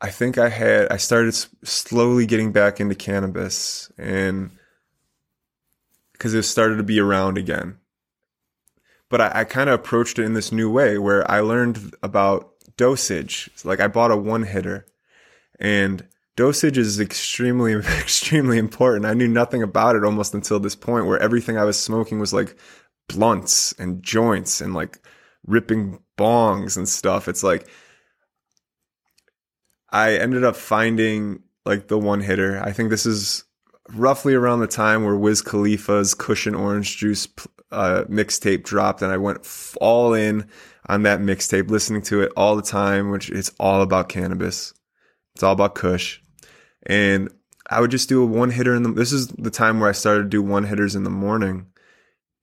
[0.00, 4.52] I think I had I started slowly getting back into cannabis, and
[6.12, 7.78] because it started to be around again.
[9.10, 12.52] But I, I kind of approached it in this new way where I learned about
[12.76, 13.50] dosage.
[13.64, 14.86] Like I bought a one hitter
[15.58, 19.06] and dosage is extremely, extremely important.
[19.06, 22.32] I knew nothing about it almost until this point where everything I was smoking was
[22.32, 22.56] like
[23.08, 24.98] blunts and joints and like
[25.46, 27.28] ripping bongs and stuff.
[27.28, 27.68] It's like,
[29.90, 32.60] I ended up finding like the one hitter.
[32.62, 33.44] I think this is
[33.90, 37.28] roughly around the time where Wiz Khalifa's Kush and Orange Juice
[37.70, 39.46] uh, mixtape dropped, and I went
[39.80, 40.48] all in
[40.86, 44.74] on that mixtape, listening to it all the time, which it's all about cannabis.
[45.34, 46.20] It's all about Kush.
[46.84, 47.30] And
[47.70, 49.92] I would just do a one hitter in the, this is the time where I
[49.92, 51.66] started to do one hitters in the morning,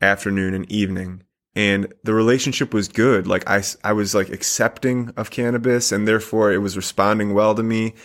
[0.02, 1.24] afternoon, and evening.
[1.56, 3.28] And the relationship was good.
[3.28, 7.64] Like I, I was like accepting of cannabis and therefore it was responding well to
[7.64, 7.96] me.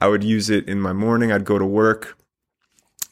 [0.00, 1.30] I would use it in my morning.
[1.30, 2.16] I'd go to work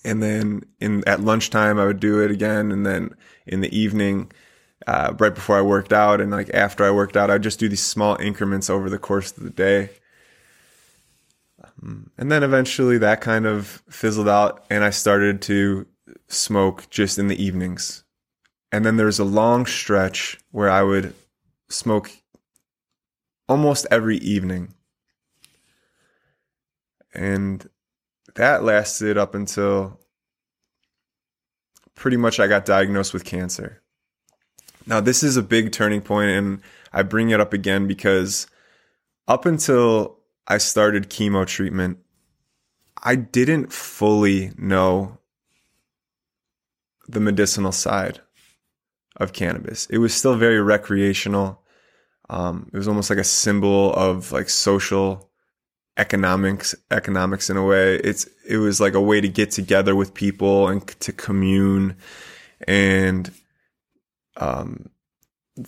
[0.04, 2.72] and then in at lunchtime I would do it again.
[2.72, 3.14] And then
[3.46, 4.32] in the evening,
[4.86, 7.68] uh, right before I worked out and like after I worked out, I'd just do
[7.68, 9.90] these small increments over the course of the day.
[11.62, 15.86] Um, and then eventually that kind of fizzled out and I started to
[16.28, 18.04] smoke just in the evenings.
[18.72, 21.14] And then there's a long stretch where I would
[21.68, 22.10] smoke
[23.48, 24.74] almost every evening.
[27.12, 27.68] And
[28.36, 29.98] that lasted up until
[31.96, 33.82] pretty much I got diagnosed with cancer.
[34.86, 36.60] Now, this is a big turning point, and
[36.92, 38.46] I bring it up again because
[39.28, 41.98] up until I started chemo treatment,
[43.02, 45.18] I didn't fully know
[47.08, 48.20] the medicinal side
[49.20, 49.86] of cannabis.
[49.86, 51.62] It was still very recreational.
[52.28, 55.30] Um, it was almost like a symbol of like social
[55.96, 57.96] economics, economics in a way.
[57.96, 61.96] It's it was like a way to get together with people and to commune,
[62.66, 63.30] and
[64.36, 64.88] um,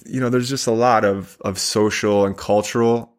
[0.07, 3.13] you know, there's just a lot of of social and cultural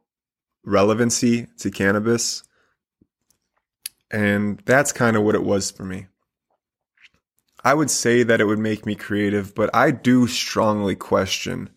[0.65, 2.43] relevancy to cannabis,
[4.09, 6.07] and that's kind of what it was for me.
[7.63, 11.69] I would say that it would make me creative, but I do strongly question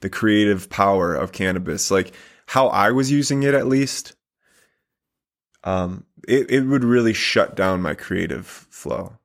[0.00, 1.90] the creative power of cannabis.
[1.90, 2.14] Like
[2.46, 4.16] how I was using it, at least,
[5.64, 9.18] um, it, it would really shut down my creative flow.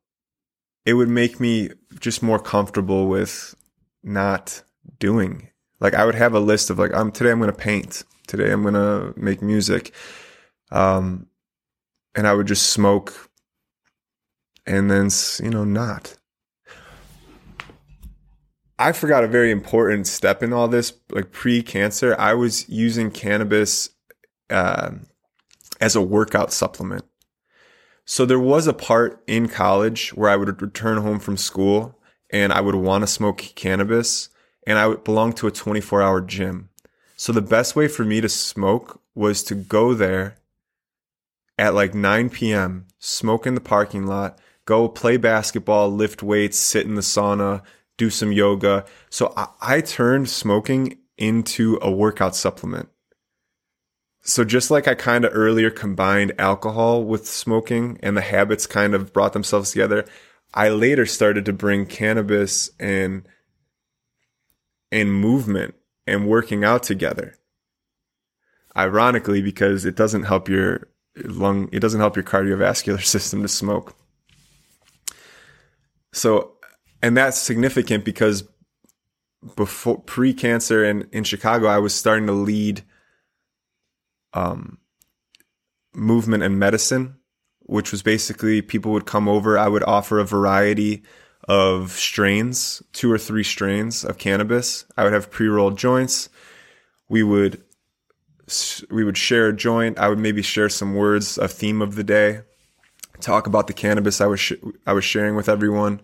[0.86, 3.56] It would make me just more comfortable with
[4.04, 4.64] not
[5.00, 5.50] doing.
[5.80, 8.04] Like I would have a list of like, I'm today I'm going to paint.
[8.28, 9.94] Today I'm going to make music.
[10.72, 11.28] Um,
[12.14, 13.30] and I would just smoke
[14.66, 15.10] and then
[15.42, 16.16] you know not.
[18.78, 20.94] I forgot a very important step in all this.
[21.10, 23.90] Like pre-cancer, I was using cannabis
[24.50, 24.92] uh,
[25.80, 27.06] as a workout supplement.
[28.04, 31.98] So there was a part in college where I would return home from school
[32.30, 34.30] and I would want to smoke cannabis,
[34.68, 36.70] and I belonged to a 24-hour gym.
[37.16, 40.38] So the best way for me to smoke was to go there
[41.58, 46.86] at like 9 p.m., smoke in the parking lot, go play basketball, lift weights, sit
[46.86, 47.62] in the sauna,
[47.98, 48.86] do some yoga.
[49.10, 52.90] So I, I turned smoking into a workout supplement.
[54.22, 58.96] So just like I kind of earlier combined alcohol with smoking and the habits kind
[58.96, 60.04] of brought themselves together,
[60.54, 63.28] I later started to bring cannabis and
[64.92, 65.76] and movement
[66.08, 67.36] and working out together.
[68.76, 70.88] Ironically, because it doesn't help your
[71.24, 73.96] lung, it doesn't help your cardiovascular system to smoke.
[76.16, 76.54] So,
[77.02, 78.48] and that's significant because
[79.58, 82.84] before pre-cancer and in Chicago, I was starting to lead
[84.34, 84.78] um,
[85.94, 87.18] movement and medicine,
[87.60, 89.58] which was basically people would come over.
[89.58, 91.04] I would offer a variety
[91.50, 94.86] of strains, two or three strains of cannabis.
[94.96, 96.30] I would have pre-rolled joints.
[97.10, 97.62] We would
[98.90, 100.00] we would share a joint.
[100.00, 102.42] I would maybe share some words, a theme of the day
[103.20, 104.54] talk about the cannabis I was sh-
[104.86, 106.02] I was sharing with everyone,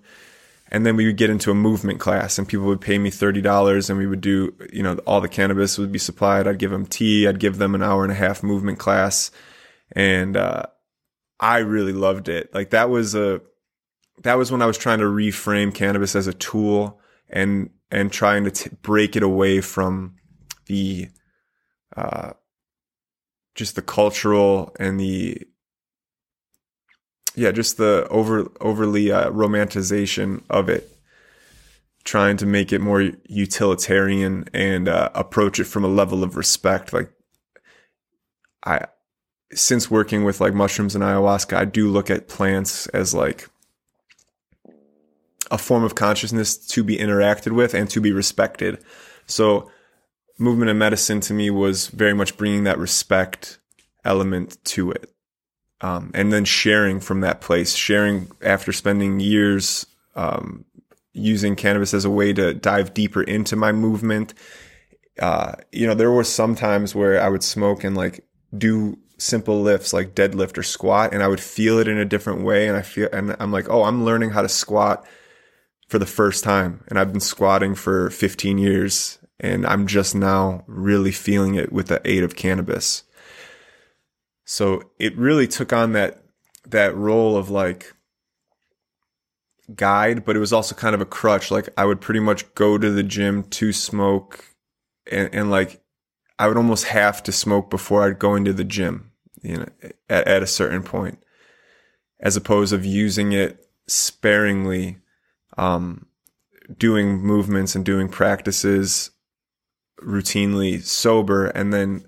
[0.69, 3.41] and then we would get into a movement class, and people would pay me thirty
[3.41, 6.47] dollars, and we would do you know all the cannabis would be supplied.
[6.47, 7.27] I'd give them tea.
[7.27, 9.31] I'd give them an hour and a half movement class,
[9.91, 10.63] and uh,
[11.39, 12.53] I really loved it.
[12.53, 13.41] Like that was a
[14.23, 18.43] that was when I was trying to reframe cannabis as a tool and and trying
[18.45, 20.15] to t- break it away from
[20.67, 21.09] the
[21.95, 22.31] uh,
[23.55, 25.45] just the cultural and the
[27.35, 30.89] yeah, just the over overly uh, romanticization of it,
[32.03, 36.93] trying to make it more utilitarian and uh, approach it from a level of respect.
[36.93, 37.11] Like
[38.65, 38.85] I,
[39.53, 43.49] since working with like mushrooms and ayahuasca, I do look at plants as like
[45.49, 48.83] a form of consciousness to be interacted with and to be respected.
[49.25, 49.69] So
[50.37, 53.59] movement and medicine to me was very much bringing that respect
[54.03, 55.10] element to it
[55.81, 60.65] um, and then sharing from that place, sharing after spending years um,
[61.13, 64.33] using cannabis as a way to dive deeper into my movement.
[65.19, 68.25] Uh, you know, there were some times where I would smoke and like
[68.57, 72.43] do simple lifts like deadlift or squat, and I would feel it in a different
[72.43, 72.67] way.
[72.67, 75.05] And I feel, and I'm like, oh, I'm learning how to squat
[75.87, 80.63] for the first time, and I've been squatting for 15 years, and I'm just now
[80.67, 83.03] really feeling it with the aid of cannabis.
[84.51, 86.25] So it really took on that
[86.67, 87.93] that role of like
[89.73, 91.51] guide, but it was also kind of a crutch.
[91.51, 94.43] Like I would pretty much go to the gym to smoke
[95.09, 95.81] and, and like
[96.37, 99.69] I would almost have to smoke before I'd go into the gym, you know,
[100.09, 101.23] at, at a certain point,
[102.19, 104.97] as opposed of using it sparingly,
[105.57, 106.07] um,
[106.77, 109.11] doing movements and doing practices
[110.01, 112.03] routinely sober and then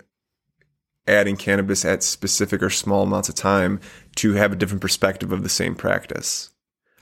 [1.06, 3.80] adding cannabis at specific or small amounts of time
[4.16, 6.50] to have a different perspective of the same practice.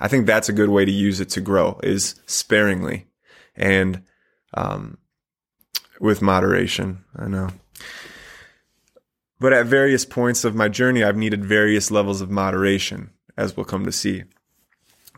[0.00, 3.06] I think that's a good way to use it to grow is sparingly
[3.54, 4.02] and
[4.54, 4.98] um,
[6.00, 7.04] with moderation.
[7.16, 7.50] I know.
[9.38, 13.64] But at various points of my journey, I've needed various levels of moderation, as we'll
[13.64, 14.24] come to see.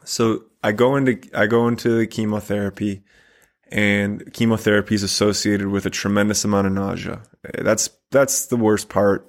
[0.04, 3.02] So I go into I go into the chemotherapy,
[3.68, 7.22] and chemotherapy is associated with a tremendous amount of nausea.
[7.58, 9.26] That's that's the worst part,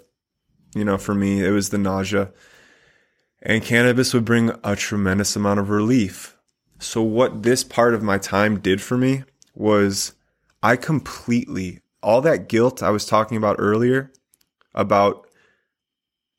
[0.73, 0.97] you know.
[0.97, 2.31] For me, it was the nausea,
[3.41, 6.37] and cannabis would bring a tremendous amount of relief.
[6.79, 9.23] So what this part of my time did for me
[9.53, 10.13] was
[10.61, 14.11] I completely all that guilt I was talking about earlier
[14.75, 15.27] about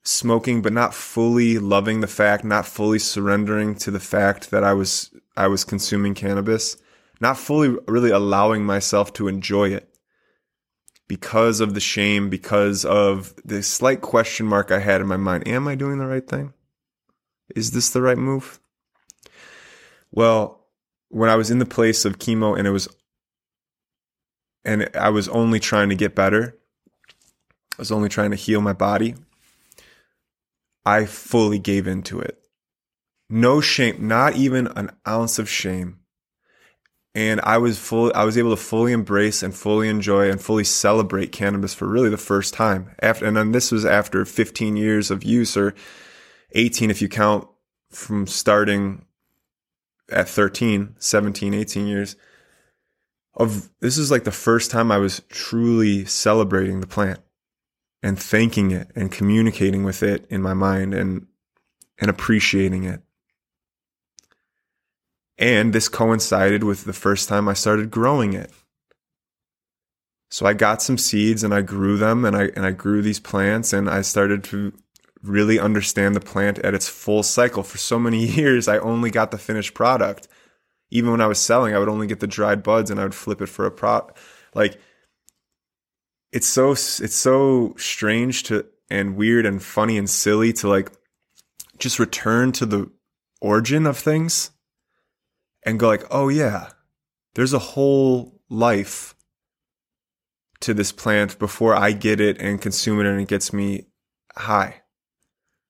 [0.04, 4.72] smoking but not fully loving the fact, not fully surrendering to the fact that I
[4.72, 6.76] was I was consuming cannabis,
[7.20, 9.88] not fully really allowing myself to enjoy it
[11.08, 15.46] because of the shame, because of the slight question mark I had in my mind.
[15.46, 16.52] Am I doing the right thing?
[17.54, 18.60] Is this the right move?
[20.10, 20.66] Well,
[21.08, 22.88] when I was in the place of chemo and it was
[24.64, 26.56] and I was only trying to get better,
[27.72, 29.14] I was only trying to heal my body.
[30.84, 32.38] I fully gave into it.
[33.28, 36.00] No shame, not even an ounce of shame.
[37.16, 40.64] And I was full, I was able to fully embrace and fully enjoy and fully
[40.64, 42.94] celebrate cannabis for really the first time.
[43.00, 45.74] After, and then this was after 15 years of use or
[46.52, 47.48] 18 if you count
[47.90, 49.06] from starting
[50.10, 52.16] at 13, 17, 18 years
[53.32, 57.20] of this is like the first time I was truly celebrating the plant
[58.02, 61.26] and thanking it and communicating with it in my mind and
[61.98, 63.00] and appreciating it.
[65.38, 68.50] And this coincided with the first time I started growing it.
[70.30, 73.20] So I got some seeds and I grew them and I and I grew these
[73.20, 74.72] plants and I started to
[75.22, 77.62] really understand the plant at its full cycle.
[77.62, 80.26] For so many years I only got the finished product.
[80.90, 83.14] Even when I was selling, I would only get the dried buds and I would
[83.14, 84.16] flip it for a prop
[84.56, 84.80] like
[86.32, 90.90] it's so it's so strange to and weird and funny and silly to like
[91.78, 92.90] just return to the
[93.40, 94.50] origin of things
[95.66, 96.70] and go like, "Oh yeah,
[97.34, 99.14] there's a whole life
[100.60, 103.86] to this plant before I get it and consume it and it gets me
[104.36, 104.82] high.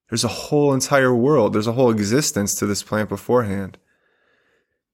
[0.09, 3.77] There's a whole entire world, there's a whole existence to this plant beforehand.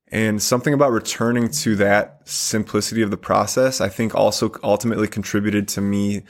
[0.08, 5.68] And something about returning to that simplicity of the process, I think also ultimately contributed
[5.70, 6.24] to me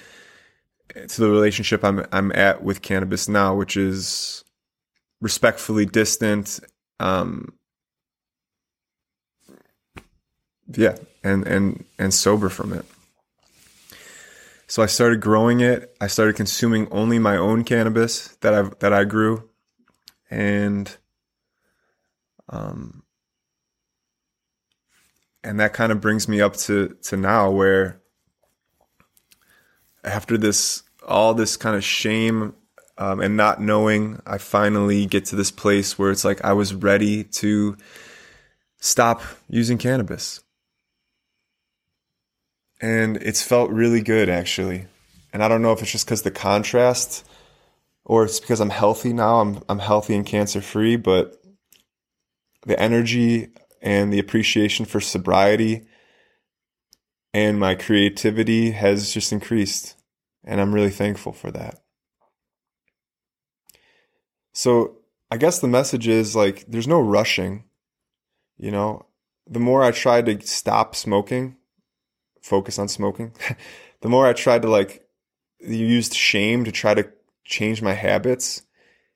[1.07, 4.43] to the relationship I'm I'm at with cannabis now, which is
[5.19, 6.59] respectfully distant.
[6.99, 7.53] Um,
[10.72, 12.86] yeah, and and and sober from it.
[14.68, 15.95] So I started growing it.
[16.01, 19.49] I started consuming only my own cannabis that I that I grew,
[20.30, 20.95] and
[22.49, 23.03] um,
[25.43, 28.01] and that kind of brings me up to to now where
[30.03, 32.53] after this all this kind of shame
[32.97, 36.74] um, and not knowing i finally get to this place where it's like i was
[36.74, 37.76] ready to
[38.80, 40.41] stop using cannabis
[42.84, 44.86] and it's felt really good actually
[45.31, 47.25] and i don't know if it's just because the contrast
[48.05, 51.41] or it's because i'm healthy now i'm, I'm healthy and cancer free but
[52.65, 53.49] the energy
[53.81, 55.86] and the appreciation for sobriety
[57.34, 59.95] and my creativity has just increased.
[60.43, 61.81] And I'm really thankful for that.
[64.53, 64.97] So
[65.31, 67.63] I guess the message is like, there's no rushing.
[68.57, 69.07] You know,
[69.47, 71.57] the more I tried to stop smoking,
[72.43, 73.33] focus on smoking,
[74.01, 75.07] the more I tried to like
[75.59, 77.09] used shame to try to
[77.45, 78.61] change my habits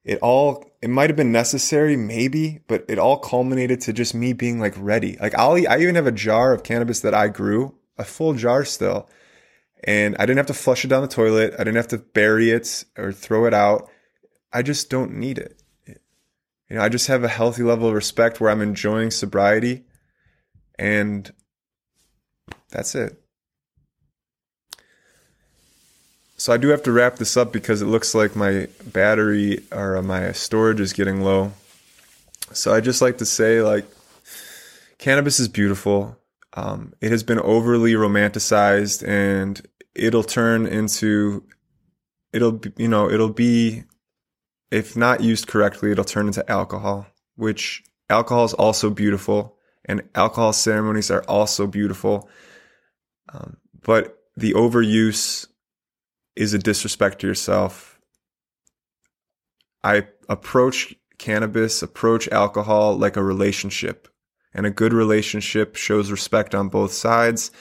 [0.07, 4.34] it all it might have been necessary maybe but it all culminated to just me
[4.34, 5.17] being like ready.
[5.19, 8.63] Like i'll i even have a jar of cannabis that i grew a full jar
[8.63, 9.09] still
[9.84, 12.49] and i didn't have to flush it down the toilet i didn't have to bury
[12.49, 13.89] it or throw it out.
[14.53, 15.61] I just don't need it.
[15.86, 19.84] You know i just have a healthy level of respect where i'm enjoying sobriety
[20.80, 21.32] and
[22.70, 23.22] that's it
[26.39, 30.01] So I do have to wrap this up because it looks like my battery or
[30.03, 31.51] my storage is getting low.
[32.53, 33.86] So I just like to say like
[34.99, 36.15] cannabis is beautiful.
[36.53, 39.59] Um, it has been overly romanticized and
[39.95, 41.43] it'll turn into
[42.32, 43.84] it'll be, you know it'll be
[44.70, 50.53] if not used correctly it'll turn into alcohol which alcohol is also beautiful and alcohol
[50.53, 52.30] ceremonies are also beautiful
[53.30, 55.47] um, but the overuse
[56.36, 57.99] is a disrespect to yourself.
[59.84, 64.07] I approach cannabis, approach alcohol like a relationship.
[64.53, 67.51] And a good relationship shows respect on both sides.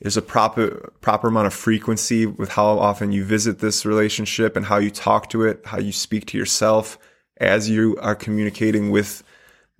[0.00, 4.64] There's a proper proper amount of frequency with how often you visit this relationship and
[4.64, 6.98] how you talk to it, how you speak to yourself
[7.38, 9.22] as you are communicating with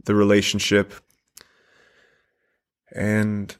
[0.04, 0.92] the relationship.
[2.94, 3.56] And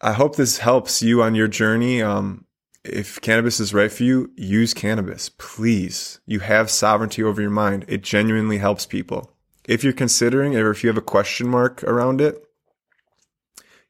[0.00, 2.02] I hope this helps you on your journey.
[2.02, 2.44] Um,
[2.84, 6.20] if cannabis is right for you, use cannabis, please.
[6.26, 7.84] You have sovereignty over your mind.
[7.88, 9.32] It genuinely helps people.
[9.66, 12.42] If you're considering, or if you have a question mark around it,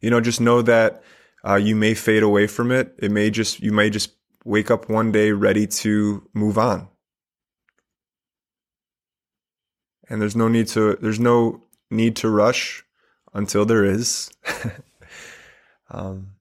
[0.01, 1.03] you know, just know that
[1.47, 2.95] uh, you may fade away from it.
[2.99, 4.13] It may just, you may just
[4.45, 6.89] wake up one day ready to move on.
[10.09, 12.85] And there's no need to, there's no need to rush
[13.35, 14.31] until there is.
[15.91, 16.33] um,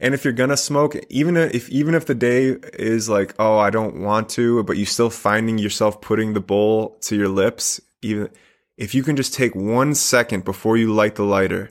[0.00, 3.70] and if you're gonna smoke, even if even if the day is like, oh, I
[3.70, 8.28] don't want to, but you're still finding yourself putting the bowl to your lips, even
[8.76, 11.70] if you can just take one second before you light the lighter,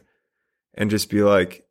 [0.73, 1.65] and just be like,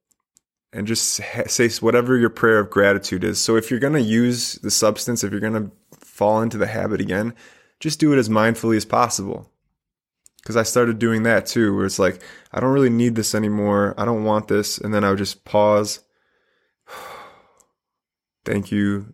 [0.73, 3.41] and just say whatever your prayer of gratitude is.
[3.41, 7.35] So if you're gonna use the substance, if you're gonna fall into the habit again,
[7.81, 9.52] just do it as mindfully as possible.
[10.43, 12.21] Because I started doing that too, where it's like,
[12.53, 13.95] I don't really need this anymore.
[13.97, 14.79] I don't want this.
[14.79, 16.01] And then I would just pause.
[18.45, 19.07] Thank you.